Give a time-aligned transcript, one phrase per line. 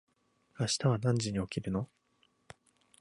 [0.59, 1.87] 明日は何時に起きるの？